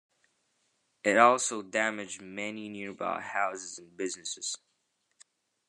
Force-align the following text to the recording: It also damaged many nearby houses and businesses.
It 1.03 1.19
also 1.19 1.61
damaged 1.61 2.23
many 2.23 2.69
nearby 2.69 3.21
houses 3.21 3.77
and 3.77 3.95
businesses. 3.95 4.57